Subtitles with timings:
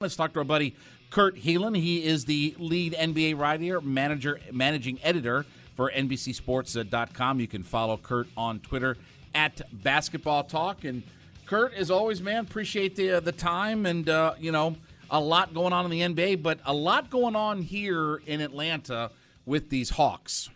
[0.00, 0.76] Let's talk to our buddy
[1.10, 1.76] Kurt Helin.
[1.76, 7.40] He is the lead NBA writer, manager, managing editor for NBCSports.com.
[7.40, 8.96] You can follow Kurt on Twitter
[9.34, 10.84] at Basketball Talk.
[10.84, 11.02] And
[11.46, 14.76] Kurt, as always, man, appreciate the uh, the time and uh, you know
[15.10, 19.10] a lot going on in the NBA, but a lot going on here in Atlanta
[19.46, 20.48] with these Hawks.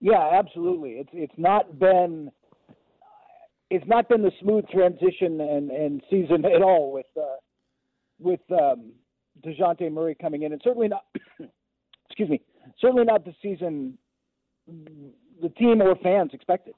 [0.00, 0.94] Yeah, absolutely.
[0.94, 2.32] It's it's not been
[3.70, 7.06] it's not been the smooth transition and, and season at all with.
[7.16, 7.36] Uh,
[8.18, 8.92] with um,
[9.44, 11.04] Dejounte Murray coming in, and certainly not,
[12.08, 12.40] excuse me,
[12.80, 13.98] certainly not the season
[15.42, 16.74] the team or fans expected.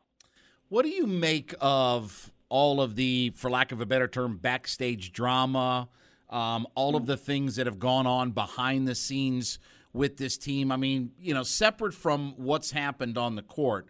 [0.69, 5.13] What do you make of all of the, for lack of a better term, backstage
[5.13, 5.89] drama,
[6.31, 9.59] um, all of the things that have gone on behind the scenes
[9.93, 10.73] with this team?
[10.73, 13.87] I mean, you know, separate from what's happened on the court,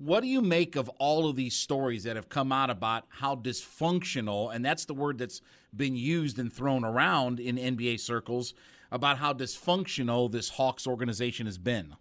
[0.00, 3.36] what do you make of all of these stories that have come out about how
[3.36, 5.42] dysfunctional, and that's the word that's
[5.76, 8.54] been used and thrown around in NBA circles,
[8.90, 11.96] about how dysfunctional this Hawks organization has been?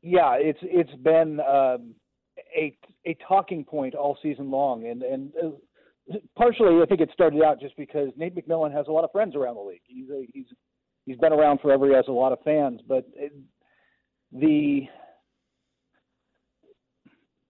[0.00, 1.94] Yeah, it's it's been um,
[2.56, 7.42] a a talking point all season long, and and uh, partially I think it started
[7.42, 9.82] out just because Nate McMillan has a lot of friends around the league.
[9.86, 10.46] He's a, he's
[11.04, 11.88] he's been around forever.
[11.88, 13.32] He has a lot of fans, but it,
[14.30, 14.82] the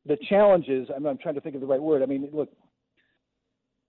[0.07, 0.89] the challenges.
[0.95, 2.03] I'm, I'm trying to think of the right word.
[2.03, 2.51] I mean, look,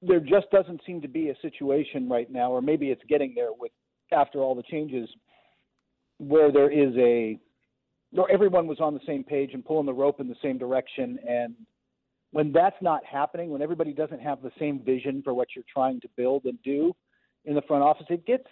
[0.02, 3.50] there just doesn't seem to be a situation right now, or maybe it's getting there
[3.58, 3.72] with
[4.12, 5.10] after all the changes,
[6.20, 7.40] where there is a,
[8.18, 11.18] or everyone was on the same page and pulling the rope in the same direction.
[11.28, 11.56] And
[12.32, 16.00] when that's not happening, when everybody doesn't have the same vision for what you're trying
[16.02, 16.94] to build and do
[17.46, 18.48] in the front office, it gets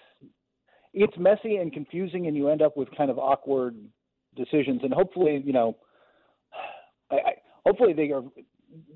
[0.94, 3.76] it's messy and confusing, and you end up with kind of awkward
[4.36, 4.82] decisions.
[4.84, 5.76] And hopefully, you know,
[7.12, 7.34] I, I
[7.66, 8.24] hopefully they are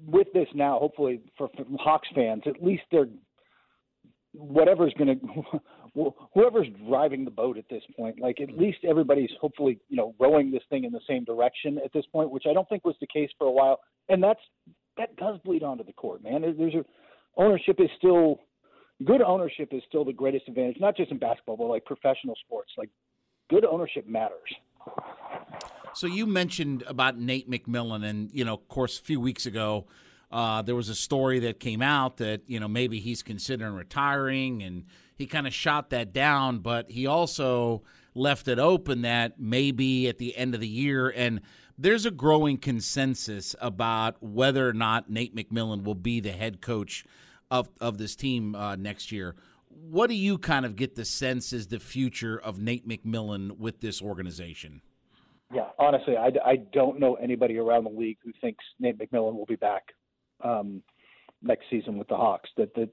[0.06, 0.80] with this now.
[0.80, 3.08] Hopefully for, for Hawks fans, at least they're
[4.34, 5.20] whatever's going
[5.96, 8.20] to whoever's driving the boat at this point.
[8.20, 8.62] Like at mm-hmm.
[8.62, 12.32] least everybody's hopefully you know rowing this thing in the same direction at this point,
[12.32, 13.80] which I don't think was the case for a while.
[14.10, 14.40] And that's
[14.98, 16.42] that does bleed onto the court, man.
[16.42, 16.86] There's a
[17.38, 18.40] ownership is still
[19.06, 22.72] good ownership is still the greatest advantage, not just in basketball, but like professional sports.
[22.78, 22.90] Like
[23.50, 24.54] good ownership matters.
[25.98, 29.88] So you mentioned about Nate McMillan, and you know, of course, a few weeks ago,
[30.32, 34.62] uh, there was a story that came out that you know maybe he's considering retiring,
[34.62, 34.86] and
[35.16, 36.60] he kind of shot that down.
[36.60, 37.82] But he also
[38.14, 41.42] left it open that maybe at the end of the year, and
[41.80, 47.06] there's a growing consensus about whether or not Nate McMillan will be the head coach
[47.50, 49.36] of of this team uh, next year.
[49.68, 53.82] What do you kind of get the sense is the future of Nate McMillan with
[53.82, 54.84] this organization?
[55.54, 59.46] Yeah, honestly, I, I don't know anybody around the league who thinks Nate McMillan will
[59.46, 59.84] be back
[60.44, 60.84] um,
[61.42, 62.50] next season with the Hawks.
[62.58, 62.90] That the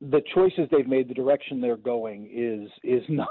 [0.00, 3.28] the choices they've made, the direction they're going is is not.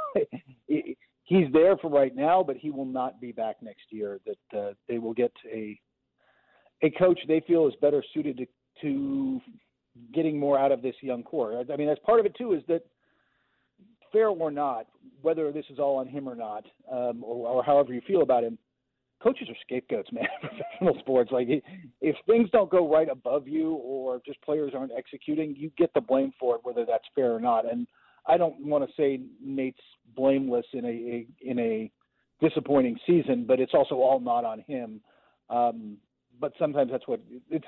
[0.67, 4.19] he's there for right now, but he will not be back next year.
[4.25, 5.79] That uh, they will get a
[6.81, 8.47] a coach they feel is better suited to,
[8.81, 9.41] to
[10.13, 11.63] getting more out of this young core.
[11.71, 12.53] I mean, that's part of it too.
[12.53, 12.81] Is that
[14.15, 14.87] fair or not,
[15.21, 18.43] whether this is all on him or not, um, or, or however you feel about
[18.43, 18.57] him,
[19.21, 20.23] coaches are scapegoats, man.
[20.41, 21.47] In professional sports, like
[22.01, 26.01] if things don't go right above you, or just players aren't executing, you get the
[26.01, 27.69] blame for it, whether that's fair or not.
[27.69, 27.87] And
[28.25, 29.81] I don't want to say Nate's
[30.15, 31.91] blameless in a, a in a
[32.41, 35.01] disappointing season, but it's also all not on him.
[35.49, 35.97] Um,
[36.39, 37.67] but sometimes that's what it's.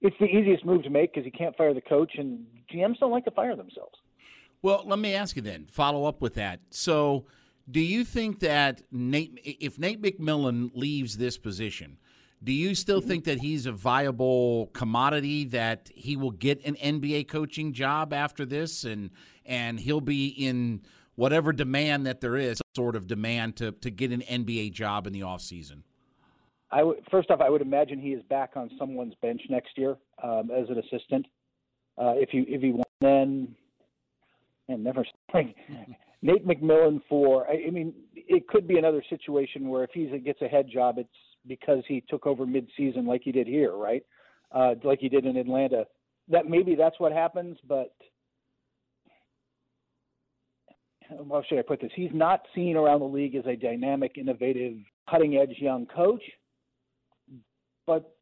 [0.00, 3.10] It's the easiest move to make because you can't fire the coach, and GMs don't
[3.10, 3.94] like to fire themselves.
[4.64, 6.60] Well, let me ask you then, follow up with that.
[6.70, 7.26] So,
[7.70, 11.98] do you think that Nate, if Nate McMillan leaves this position,
[12.42, 13.08] do you still mm-hmm.
[13.08, 18.46] think that he's a viable commodity that he will get an NBA coaching job after
[18.46, 19.10] this and
[19.44, 20.80] and he'll be in
[21.14, 25.12] whatever demand that there is, sort of demand to, to get an NBA job in
[25.12, 25.82] the offseason?
[26.70, 29.98] I w- first off, I would imagine he is back on someone's bench next year
[30.22, 31.26] um, as an assistant.
[31.98, 33.56] Uh, if you if he won, then
[34.68, 35.54] and never like
[36.22, 37.48] Nate McMillan for.
[37.48, 41.08] I, mean, it could be another situation where if he gets a head job, it's
[41.46, 44.02] because he took over mid-season like he did here, right?
[44.50, 45.84] Uh, like he did in Atlanta.
[46.28, 47.94] That maybe that's what happens, but
[51.10, 51.90] how should I put this?
[51.94, 54.74] He's not seen around the league as a dynamic, innovative,
[55.10, 56.22] cutting-edge young coach,
[57.86, 58.14] but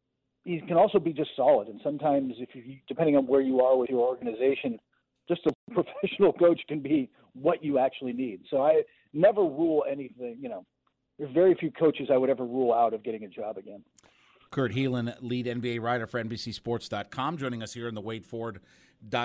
[0.44, 1.68] he can also be just solid.
[1.68, 4.80] And sometimes, if you, depending on where you are with your organization,
[5.28, 8.40] just a professional coach can be what you actually need.
[8.50, 8.82] So I
[9.12, 10.36] never rule anything.
[10.40, 10.64] You know,
[11.18, 13.82] there's very few coaches I would ever rule out of getting a job again.
[14.50, 18.60] Kurt Helin, lead NBA writer for NBCSports.com, joining us here in the Wade Ford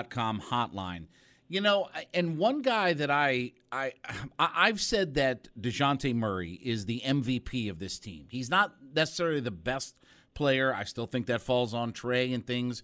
[0.08, 1.06] com hotline.
[1.50, 3.92] You know, and one guy that I I
[4.38, 8.26] I've said that Dejounte Murray is the MVP of this team.
[8.30, 9.94] He's not necessarily the best
[10.34, 10.74] player.
[10.74, 12.82] I still think that falls on Trae and things,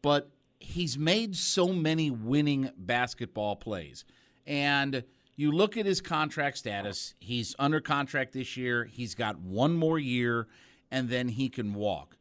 [0.00, 0.30] but
[0.64, 4.04] he's made so many winning basketball plays.
[4.46, 5.04] And
[5.36, 8.84] you look at his contract status, he's under contract this year.
[8.84, 10.48] He's got one more year
[10.90, 12.16] and then he can walk.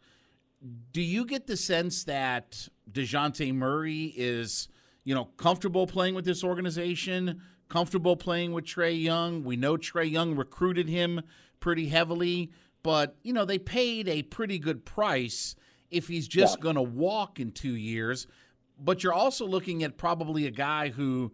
[0.91, 4.69] Do you get the sense that Dejounte Murray is
[5.03, 9.43] you know, comfortable playing with this organization, comfortable playing with Trae Young.
[9.43, 11.21] We know Trae Young recruited him
[11.59, 12.51] pretty heavily,
[12.81, 15.55] but, you know, they paid a pretty good price
[15.93, 16.63] if he's just yeah.
[16.63, 18.27] going to walk in two years.
[18.79, 21.31] But you're also looking at probably a guy who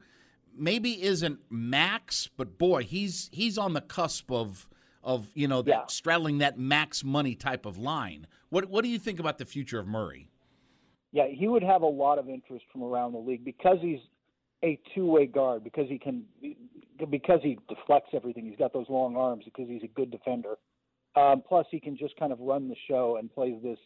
[0.56, 4.68] maybe isn't max, but boy, he's he's on the cusp of
[5.04, 5.86] of you know yeah.
[5.88, 8.28] straddling that max money type of line.
[8.50, 10.30] What what do you think about the future of Murray?
[11.12, 14.00] yeah, he would have a lot of interest from around the league because he's
[14.64, 16.24] a two-way guard because he can
[17.10, 18.46] because he deflects everything.
[18.46, 20.56] He's got those long arms because he's a good defender.
[21.16, 23.80] Um, plus, he can just kind of run the show and plays this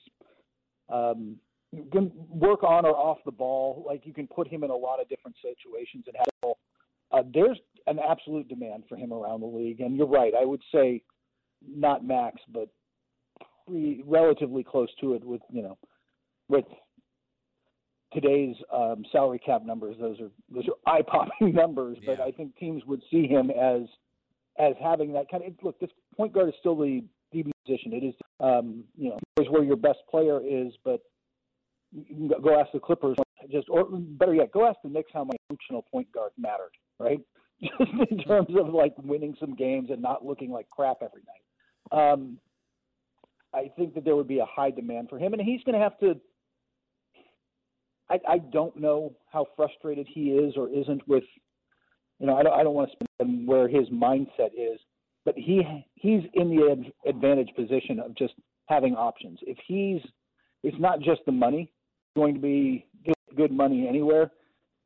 [0.89, 1.37] um,
[2.29, 3.83] work on or off the ball.
[3.85, 6.53] Like you can put him in a lot of different situations and have.
[7.11, 10.33] Uh, there's an absolute demand for him around the league, and you're right.
[10.39, 11.03] I would say
[11.67, 12.69] not max, but
[13.67, 15.23] pretty, relatively close to it.
[15.23, 15.77] With you know,
[16.49, 16.65] with
[18.13, 19.95] today's um, salary cap numbers.
[19.99, 23.83] Those are those are eye popping numbers, but I think teams would see him as
[24.59, 25.79] as having that kind of look.
[25.79, 27.03] This point guard is still the
[27.65, 27.93] position.
[27.93, 31.01] It is um, you know is where your best player is, but
[31.91, 33.17] you can go ask the Clippers
[33.51, 37.19] just or better yet, go ask the Knicks how my functional point guard mattered, right?
[37.61, 41.21] Just in terms of like winning some games and not looking like crap every
[41.91, 42.11] night.
[42.11, 42.39] Um,
[43.53, 45.81] I think that there would be a high demand for him, and he's going to
[45.81, 46.19] have to
[48.09, 51.23] I, I don't know how frustrated he is or isn't with,
[52.19, 54.79] you know, I don't, I don't want to spend where his mindset is,
[55.25, 58.33] but he he's in the advantage position of just
[58.67, 59.39] having options.
[59.43, 60.01] If he's,
[60.63, 61.71] it's not just the money
[62.15, 62.87] going to be
[63.35, 64.31] good money anywhere.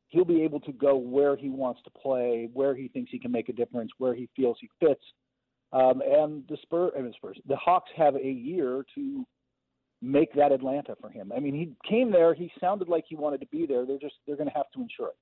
[0.08, 3.30] He'll be able to go where he wants to play, where he thinks he can
[3.30, 5.02] make a difference, where he feels he fits.
[5.72, 9.26] Um, and the Spurs, I mean, Spurs, the Hawks have a year to
[10.00, 11.30] make that Atlanta for him.
[11.36, 12.32] I mean, he came there.
[12.32, 13.84] He sounded like he wanted to be there.
[13.84, 15.16] They're just they're going to have to ensure it.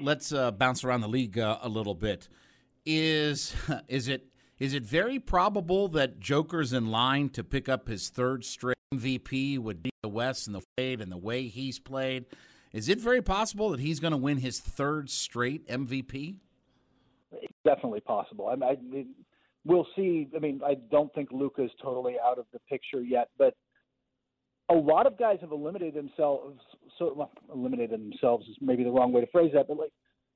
[0.00, 2.28] Let's uh, bounce around the league uh, a little bit.
[2.84, 3.54] Is
[3.88, 4.26] is it
[4.58, 9.58] is it very probable that Joker's in line to pick up his third straight MVP
[9.58, 12.26] with the West and the fade and the way he's played?
[12.72, 16.36] Is it very possible that he's going to win his third straight MVP?
[17.64, 18.48] Definitely possible.
[18.48, 18.76] I, I,
[19.64, 20.28] we'll see.
[20.34, 23.54] I mean, I don't think Luka is totally out of the picture yet, but
[24.70, 26.60] a lot of guys have eliminated themselves.
[26.98, 29.92] So well, eliminated themselves is maybe the wrong way to phrase that, but like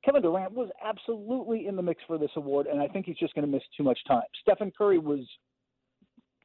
[0.07, 3.35] Kevin Durant was absolutely in the mix for this award, and I think he's just
[3.35, 4.23] going to miss too much time.
[4.41, 5.27] Stephen Curry was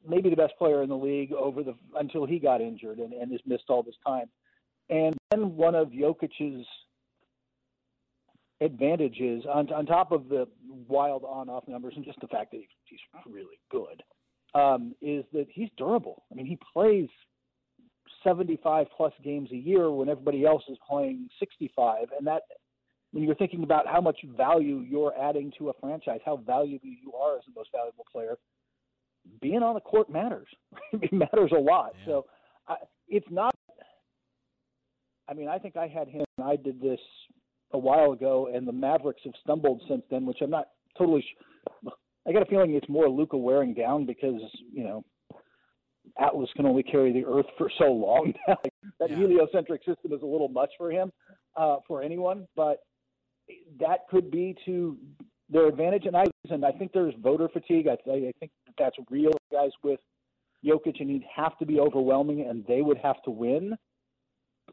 [0.08, 3.32] maybe the best player in the league over the until he got injured and, and
[3.32, 4.26] has missed all this time.
[4.90, 6.66] And then one of Jokic's
[8.62, 10.48] advantages on on top of the
[10.88, 14.02] wild on off numbers and just the fact that he's, really good
[14.56, 16.24] um, is that he's durable.
[16.32, 17.08] I mean, he plays
[18.24, 22.44] 75 plus games a year when everybody else is playing 65 and that
[23.12, 27.14] when you're thinking about how much value you're adding to a franchise how valuable you
[27.14, 28.38] are as the most valuable player
[29.42, 30.48] being on the court matters
[30.94, 32.06] it matters a lot yeah.
[32.06, 32.26] so
[32.68, 32.76] I,
[33.08, 33.56] it's not
[35.30, 37.00] i mean i think i had him i did this
[37.74, 41.88] a while ago and the mavericks have stumbled since then which i'm not totally sh-
[42.28, 44.42] i got a feeling it's more Luka wearing down because
[44.74, 45.04] you know
[46.20, 48.34] Atlas can only carry the Earth for so long.
[48.48, 49.16] that yeah.
[49.16, 51.12] heliocentric system is a little much for him,
[51.56, 52.48] uh, for anyone.
[52.56, 52.80] But
[53.80, 54.98] that could be to
[55.50, 56.06] their advantage.
[56.06, 57.88] And I and I think there's voter fatigue.
[57.88, 59.32] I, I think that that's real.
[59.52, 60.00] Guys with
[60.66, 63.76] Jokic and he'd have to be overwhelming, and they would have to win.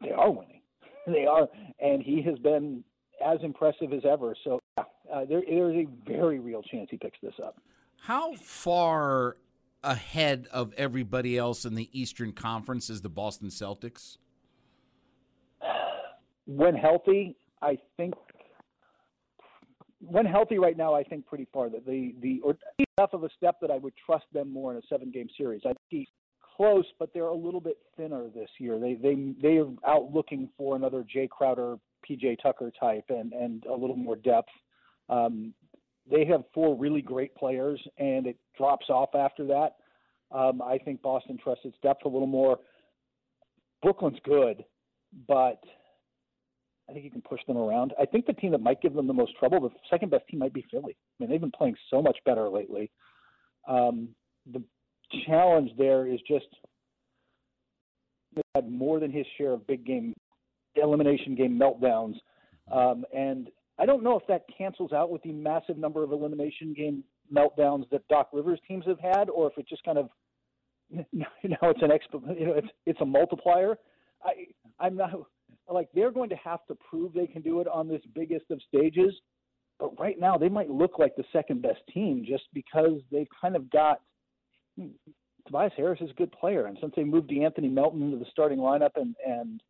[0.01, 0.61] They are winning.
[1.07, 1.47] they are,
[1.79, 2.83] and he has been
[3.25, 4.35] as impressive as ever.
[4.43, 7.57] So uh, there, there's a very real chance he picks this up.
[8.01, 9.37] How far
[9.83, 14.17] ahead of everybody else in the Eastern Conference is the Boston Celtics?
[16.45, 18.15] When healthy, I think
[20.01, 22.57] when healthy right now, I think pretty far that the the or
[22.97, 25.61] enough of a step that I would trust them more in a seven game series.
[25.65, 26.07] I think
[26.55, 28.79] close, but they're a little bit thinner this year.
[28.79, 31.77] They they they are out looking for another Jay Crowder,
[32.07, 34.49] PJ Tucker type, and and a little more depth.
[35.09, 35.53] Um,
[36.09, 39.75] they have four really great players, and it drops off after that.
[40.31, 42.59] Um, I think Boston trusts its depth a little more.
[43.81, 44.63] Brooklyn's good,
[45.27, 45.63] but
[46.89, 47.93] I think you can push them around.
[47.99, 50.39] I think the team that might give them the most trouble, the second best team,
[50.39, 50.95] might be Philly.
[50.97, 52.89] I mean, they've been playing so much better lately.
[53.67, 54.09] Um,
[54.51, 54.63] the
[55.27, 56.47] challenge there is just
[58.55, 60.13] had more than his share of big game
[60.75, 62.15] elimination game meltdowns,
[62.71, 66.73] um, and I don't know if that cancels out with the massive number of elimination
[66.73, 67.03] game
[67.33, 70.09] meltdowns that Doc Rivers teams have had, or if it just kind of
[70.91, 73.77] you know it's an exp- you know it's it's a multiplier.
[74.23, 74.47] I
[74.79, 75.11] I'm not
[75.71, 78.61] like they're going to have to prove they can do it on this biggest of
[78.67, 79.13] stages.
[79.79, 83.55] But right now, they might look like the second best team just because they've kind
[83.55, 84.01] of got
[85.45, 88.59] Tobias Harris is a good player, and since they moved Anthony Melton into the starting
[88.59, 89.61] lineup, and and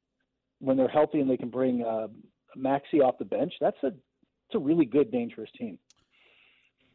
[0.59, 2.07] when they're healthy and they can bring uh,
[2.55, 5.77] Maxey off the bench, that's a it's a really good, dangerous team.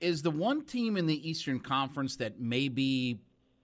[0.01, 3.21] Is the one team in the Eastern Conference that maybe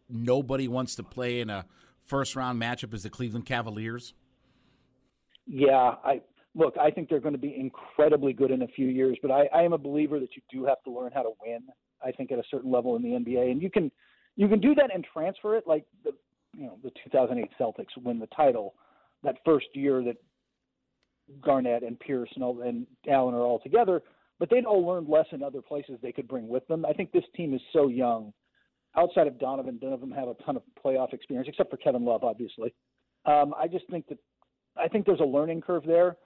[0.09, 1.67] nobody wants to play in a
[2.07, 4.15] first round matchup is the Cleveland Cavaliers?
[5.53, 6.21] Yeah, I
[6.55, 6.77] look.
[6.81, 9.63] I think they're going to be incredibly good in a few years, but I, I
[9.63, 11.63] am a believer that you do have to learn how to win.
[12.05, 13.91] I think at a certain level in the NBA, and you can
[14.37, 16.13] you can do that and transfer it like the
[16.57, 18.75] you know the 2008 Celtics win the title
[19.25, 20.17] that first year that
[21.43, 24.03] Garnett and Pierce and, all, and Allen are all together,
[24.39, 26.87] but they'd all learned less in other places they could bring with them.
[26.87, 28.33] I think this team is so young.
[28.97, 32.05] Outside of Donovan, none of them have a ton of playoff experience, except for Kevin
[32.05, 32.73] Love, obviously.
[33.27, 34.19] Um, I just think that
[34.83, 36.17] I think there's a learning curve there,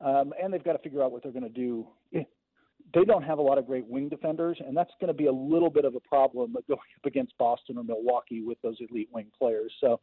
[0.00, 1.86] um, and they've got to figure out what they're going to do.
[2.12, 5.32] They don't have a lot of great wing defenders, and that's going to be a
[5.32, 9.26] little bit of a problem going up against Boston or Milwaukee with those elite wing
[9.38, 9.72] players.
[9.80, 10.00] So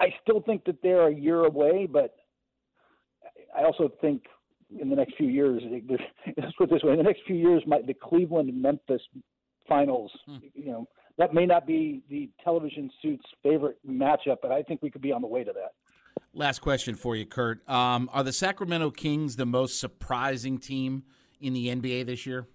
[0.00, 2.14] I still think that they're a year away, but
[3.56, 4.24] I also think
[4.80, 5.62] in the next few years,
[6.36, 9.02] let's put this way: in the next few years, my, the Cleveland Memphis
[9.68, 10.36] finals, hmm.
[10.54, 14.90] you know, that may not be the television suits' favorite matchup, but I think we
[14.90, 15.72] could be on the way to that.
[16.34, 17.68] Last question for you, Kurt.
[17.68, 21.04] Um, are the Sacramento Kings the most surprising team
[21.40, 22.46] in the NBA this year?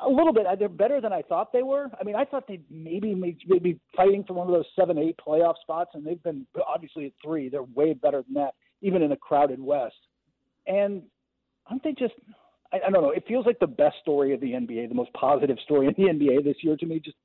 [0.00, 0.44] A little bit.
[0.58, 1.88] They're better than I thought they were.
[1.98, 5.54] I mean, I thought they'd maybe maybe fighting for one of those seven, eight playoff
[5.62, 7.48] spots, and they've been obviously at three.
[7.48, 9.94] They're way better than that, even in a crowded West.
[10.66, 11.02] And
[11.70, 12.14] aren't they just?
[12.72, 13.10] I, I don't know.
[13.10, 16.10] It feels like the best story of the NBA, the most positive story in the
[16.12, 16.98] NBA this year to me.
[16.98, 17.16] Just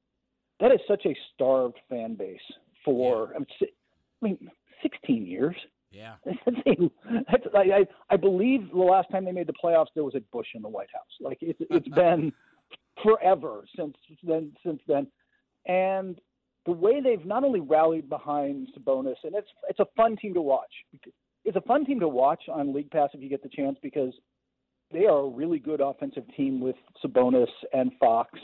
[0.60, 2.40] that is such a starved fan base
[2.86, 3.30] for.
[3.32, 3.36] Yeah.
[3.36, 3.70] I mean,
[4.22, 5.56] 16 years.
[5.92, 6.16] Yeah.
[6.26, 10.48] That's, I, I believe the last time they made the playoffs, there was a Bush
[10.54, 11.04] in the White House.
[11.20, 12.32] Like it, it's been
[13.04, 14.52] forever since then.
[14.66, 15.08] Since then,
[15.66, 16.20] and
[16.66, 20.42] the way they've not only rallied behind Sabonis, and it's it's a fun team to
[20.42, 20.72] watch.
[21.46, 24.14] It's a fun team to watch on League Pass if you get the chance because
[24.92, 28.38] they are a really good offensive team with Sabonis and Fox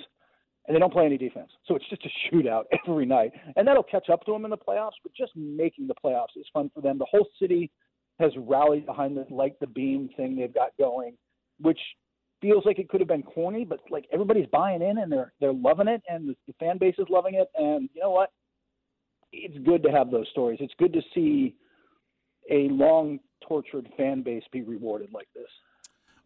[0.67, 1.49] and they don't play any defense.
[1.67, 4.57] So it's just a shootout every night, and that'll catch up to them in the
[4.57, 4.99] playoffs.
[5.03, 6.97] But just making the playoffs is fun for them.
[6.97, 7.71] The whole city
[8.19, 11.15] has rallied behind the like the beam thing they've got going,
[11.59, 11.79] which
[12.41, 15.53] feels like it could have been corny, but like everybody's buying in and they're they're
[15.53, 17.47] loving it, and the, the fan base is loving it.
[17.55, 18.31] And you know what?
[19.31, 20.59] It's good to have those stories.
[20.61, 21.55] It's good to see
[22.51, 25.49] a long tortured fan base be rewarded like this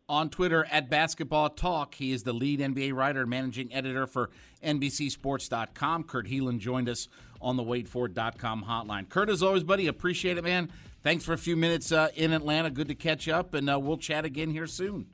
[0.10, 1.96] on Twitter at Basketball Talk.
[1.96, 4.30] He is the lead NBA writer and managing editor for
[4.64, 6.04] NBCSports.com.
[6.06, 7.10] Kurt Helin joined us
[7.42, 9.10] on the WadeFord.com hotline.
[9.10, 10.72] Kurt, as always, buddy, appreciate it, man.
[11.04, 12.70] Thanks for a few minutes uh, in Atlanta.
[12.70, 15.06] Good to catch up, and uh, we'll chat again here soon.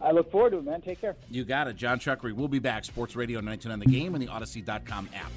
[0.00, 0.80] I look forward to it, man.
[0.80, 1.16] Take care.
[1.30, 1.76] You got it.
[1.76, 2.32] John Chuckery.
[2.32, 2.84] We'll be back.
[2.84, 5.32] Sports Radio 19 on the game and the Audacy.com app.